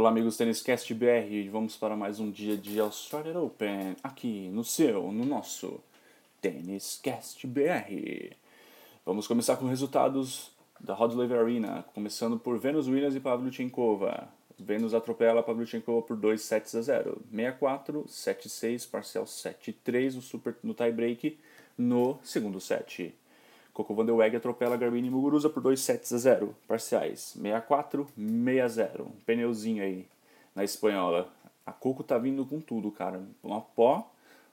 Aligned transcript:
Olá 0.00 0.08
amigos 0.08 0.38
Tênis 0.38 0.62
BR, 0.62 1.50
vamos 1.52 1.76
para 1.76 1.94
mais 1.94 2.18
um 2.18 2.30
dia 2.30 2.56
de 2.56 2.80
Australian 2.80 3.38
Open 3.38 3.94
aqui 4.02 4.48
no 4.48 4.64
seu, 4.64 5.12
no 5.12 5.26
nosso 5.26 5.78
Tênis 6.40 7.02
BR. 7.44 8.34
Vamos 9.04 9.26
começar 9.26 9.58
com 9.58 9.66
resultados 9.66 10.52
da 10.80 10.94
Rod 10.94 11.12
Laver 11.12 11.40
Arena, 11.40 11.84
começando 11.92 12.38
por 12.38 12.58
Venus 12.58 12.88
Williams 12.88 13.14
e 13.14 13.20
Pavlyuchenkova. 13.20 14.26
Venus 14.58 14.94
atropela 14.94 15.42
Pavlyuchenkova 15.42 16.00
por 16.00 16.16
2 16.16 16.40
sets 16.40 16.74
a 16.76 16.80
0, 16.80 17.20
6-4, 17.30 18.06
7-6, 18.06 18.90
parcial 18.90 19.24
7-3 19.24 20.14
no 20.14 20.22
super 20.22 20.56
no 20.62 20.72
tie 20.72 21.36
no 21.76 22.18
segundo 22.22 22.58
set. 22.58 23.14
Coco 23.84 23.94
Van 23.94 24.12
Weg 24.12 24.36
atropela 24.36 24.76
Garbine 24.76 25.08
Muguruza 25.08 25.48
por 25.48 25.62
2 25.62 25.80
sets 25.80 26.12
a 26.12 26.18
0. 26.18 26.54
Parciais 26.68 27.34
64, 27.34 28.06
60. 28.14 29.02
Um 29.02 29.10
pneuzinho 29.24 29.82
aí 29.82 30.06
na 30.54 30.62
espanhola. 30.62 31.32
A 31.64 31.72
Coco 31.72 32.04
tá 32.04 32.18
vindo 32.18 32.44
com 32.44 32.60
tudo, 32.60 32.90
cara. 32.90 33.22
Uma 33.42 33.62
pó. 33.62 34.10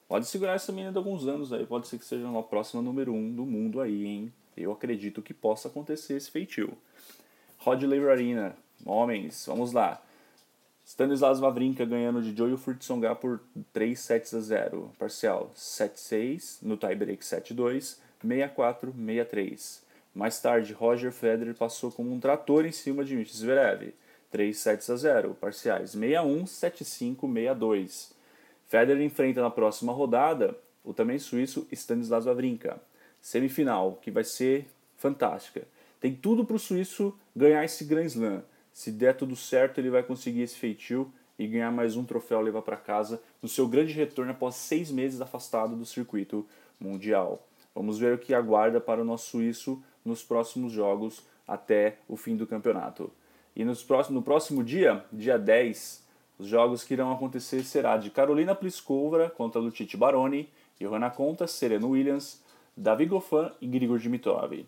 Pode 0.08 0.28
segurar 0.28 0.54
essa 0.54 0.72
menina 0.72 0.94
de 0.94 0.98
alguns 0.98 1.28
anos 1.28 1.52
aí. 1.52 1.66
Pode 1.66 1.90
ser 1.90 1.98
que 1.98 2.06
seja 2.06 2.26
uma 2.26 2.42
próxima 2.42 2.82
número 2.82 3.12
1 3.12 3.18
um 3.18 3.34
do 3.34 3.46
mundo 3.46 3.82
aí, 3.82 4.06
hein? 4.06 4.34
Eu 4.56 4.72
acredito 4.72 5.22
que 5.22 5.34
possa 5.34 5.68
acontecer 5.68 6.16
esse 6.16 6.32
feitio. 6.32 6.78
Rod 7.58 7.84
Arena. 7.84 8.56
Homens, 8.86 9.46
vamos 9.46 9.74
lá. 9.74 10.02
Stanislas 10.86 11.42
Wawrinka 11.42 11.84
ganhando 11.84 12.22
de 12.22 12.34
Joey 12.34 12.56
Furtsonga 12.56 13.14
por 13.14 13.42
3 13.74 14.00
sets 14.00 14.34
a 14.34 14.40
0. 14.40 14.90
Parcial 14.98 15.52
7-6, 15.54 16.60
no 16.62 16.78
tiebreak 16.78 17.22
7-2. 17.22 18.07
64-63. 18.26 19.82
Mais 20.14 20.40
tarde, 20.42 20.74
Roger 20.74 21.12
Federer 21.12 21.54
passou 21.54 21.92
como 21.92 22.12
um 22.12 22.20
trator 22.20 22.66
em 22.66 22.72
cima 22.72 23.04
de 23.04 23.16
Mitch 23.16 23.34
Zverev, 23.34 23.94
3 24.32 24.58
sets 24.58 24.90
a 24.90 24.96
0, 24.96 25.36
parciais 25.36 25.92
61, 25.92 26.48
75, 26.48 27.28
62. 27.28 28.12
Federer 28.68 29.04
enfrenta 29.04 29.42
na 29.42 29.50
próxima 29.50 29.94
rodada 29.94 30.58
o 30.84 30.94
também 30.94 31.20
suíço 31.20 31.68
Stanislas 31.72 32.26
Wawrinka, 32.26 32.82
semifinal, 33.22 34.00
que 34.02 34.10
vai 34.10 34.24
ser 34.24 34.68
fantástica. 34.98 35.68
Tem 36.00 36.14
tudo 36.16 36.46
para 36.46 36.56
o 36.56 36.60
suíço 36.60 37.18
ganhar 37.36 37.64
esse 37.64 37.84
Grand 37.84 38.06
Slam. 38.06 38.44
Se 38.74 38.92
der 38.92 39.16
tudo 39.16 39.36
certo, 39.36 39.80
ele 39.80 39.90
vai 39.90 40.04
conseguir 40.04 40.42
esse 40.42 40.56
feitio 40.56 41.12
e 41.38 41.48
ganhar 41.48 41.72
mais 41.72 41.96
um 41.96 42.04
troféu 42.04 42.42
levar 42.42 42.62
para 42.62 42.78
casa 42.78 43.22
no 43.42 43.48
seu 43.48 43.68
grande 43.68 43.94
retorno 43.94 44.32
após 44.32 44.56
seis 44.56 44.92
meses 44.92 45.22
afastado 45.22 45.76
do 45.76 45.86
circuito 45.86 46.46
mundial. 46.80 47.46
Vamos 47.78 48.00
ver 48.00 48.16
o 48.16 48.18
que 48.18 48.34
aguarda 48.34 48.82
para 48.82 49.04
o 49.04 49.06
nosso 49.06 49.30
suíço 49.30 49.84
nos 50.04 50.24
próximos 50.24 50.72
jogos 50.72 51.24
até 51.48 52.00
o 52.08 52.18
fim 52.18 52.36
do 52.36 52.48
campeonato. 52.48 53.12
E 53.56 53.64
nos 53.64 53.84
próximos, 53.84 54.16
no 54.16 54.24
próximo 54.24 54.64
dia, 54.64 55.06
dia 55.14 55.38
10, 55.38 56.04
os 56.40 56.48
jogos 56.48 56.84
que 56.84 56.96
irão 56.96 57.12
acontecer 57.12 57.64
será 57.64 57.96
de 57.96 58.10
Carolina 58.10 58.56
Pliskova 58.56 59.30
contra 59.30 59.62
Lutite 59.62 59.96
Baroni, 59.96 60.50
Johanna 60.82 61.12
Conta, 61.12 61.46
Serena 61.46 61.86
Williams, 61.86 62.42
Davi 62.76 63.06
Goffin 63.06 63.52
e 63.62 63.68
Grigor 63.68 64.00
Dimitrov, 64.00 64.66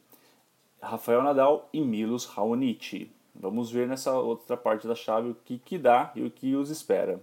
Rafael 0.80 1.23
Nadal 1.23 1.67
e 1.73 1.81
Milos 1.81 2.25
Raonic. 2.25 3.11
Vamos 3.33 3.71
ver 3.71 3.87
nessa 3.87 4.13
outra 4.19 4.55
parte 4.55 4.87
da 4.87 4.93
chave 4.93 5.30
o 5.30 5.37
que, 5.43 5.57
que 5.57 5.80
dá 5.80 6.11
e 6.15 6.21
o 6.21 6.30
que 6.30 6.55
os 6.55 6.69
espera. 6.69 7.19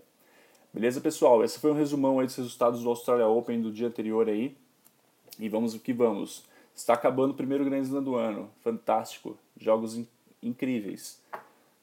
Beleza, 0.74 1.00
pessoal? 1.00 1.44
Esse 1.44 1.60
foi 1.60 1.70
um 1.70 1.74
resumão 1.74 2.18
aí 2.18 2.26
dos 2.26 2.34
resultados 2.34 2.82
do 2.82 2.88
Australia 2.88 3.28
Open 3.28 3.62
do 3.62 3.70
dia 3.70 3.86
anterior 3.86 4.28
aí. 4.28 4.56
E 5.38 5.48
vamos 5.48 5.74
o 5.74 5.80
que 5.80 5.92
vamos. 5.92 6.44
Está 6.74 6.94
acabando 6.94 7.32
o 7.32 7.34
primeiro 7.34 7.64
Grand 7.64 7.82
Slam 7.82 8.02
do 8.02 8.16
ano. 8.16 8.50
Fantástico. 8.60 9.38
Jogos 9.56 9.96
in 9.96 10.08
incríveis. 10.42 11.22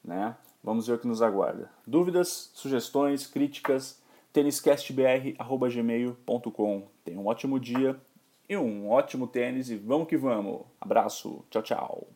Né? 0.02 0.36
Vamos 0.62 0.86
ver 0.86 0.94
o 0.94 0.98
que 0.98 1.06
nos 1.06 1.20
aguarda. 1.20 1.70
Dúvidas, 1.86 2.50
sugestões, 2.54 3.26
críticas, 3.26 4.00
têniscastbr.gmail.com. 4.32 6.88
Tenha 7.04 7.20
um 7.20 7.26
ótimo 7.26 7.60
dia 7.60 8.00
e 8.48 8.56
um 8.56 8.88
ótimo 8.88 9.26
tênis 9.26 9.68
e 9.70 9.76
vamos 9.76 10.08
que 10.08 10.16
vamos. 10.16 10.62
Abraço. 10.80 11.44
Tchau, 11.50 11.62
tchau. 11.62 12.08